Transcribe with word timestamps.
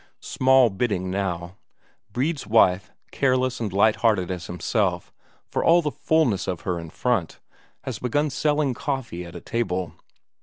Small 0.23 0.71
bidding 0.71 1.11
now. 1.11 1.57
Brede's 2.11 2.47
wife, 2.47 2.91
careless 3.11 3.59
and 3.59 3.71
light 3.71 3.97
hearted 3.97 4.31
as 4.31 4.47
himself, 4.47 5.13
for 5.47 5.63
all 5.63 5.83
the 5.83 5.91
fulness 5.91 6.47
of 6.47 6.61
her 6.61 6.79
in 6.79 6.89
front, 6.89 7.39
has 7.83 7.99
begun 7.99 8.31
selling 8.31 8.73
coffee 8.73 9.23
at 9.25 9.35
a 9.35 9.41
table. 9.41 9.93